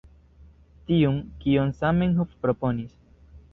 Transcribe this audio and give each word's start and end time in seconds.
Tiun, 0.87 1.19
kiun 1.45 1.75
Zamenhof 1.83 2.35
proponis. 2.47 2.99